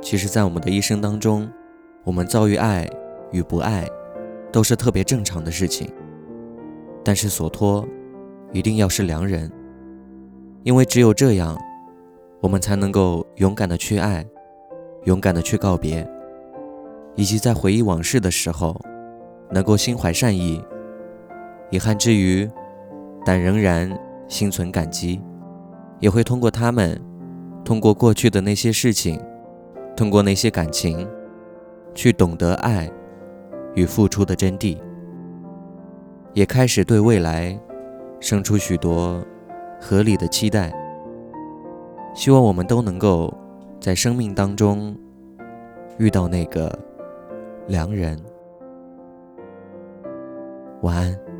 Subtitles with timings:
[0.00, 1.48] 其实，在我们的一生当中，
[2.04, 2.88] 我们遭遇爱
[3.32, 3.86] 与不爱，
[4.52, 5.90] 都是特别正常的事情。
[7.04, 7.86] 但是所托，
[8.52, 9.50] 一定要是良人，
[10.62, 11.58] 因为只有这样，
[12.40, 14.24] 我们才能够勇敢的去爱，
[15.04, 16.08] 勇敢的去告别，
[17.14, 18.80] 以及在回忆往事的时候，
[19.50, 20.62] 能够心怀善意。
[21.70, 22.48] 遗憾之余，
[23.26, 23.90] 但仍然
[24.26, 25.20] 心存感激，
[25.98, 26.98] 也会通过他们，
[27.64, 29.20] 通过过去的那些事情。
[29.98, 31.08] 通过那些感情，
[31.92, 32.88] 去懂得爱
[33.74, 34.78] 与付出的真谛，
[36.34, 37.58] 也开始对未来
[38.20, 39.20] 生出许多
[39.80, 40.72] 合理的期待。
[42.14, 43.36] 希望我们都能够
[43.80, 44.96] 在生命当中
[45.98, 46.72] 遇到那个
[47.66, 48.16] 良人。
[50.82, 51.37] 晚安。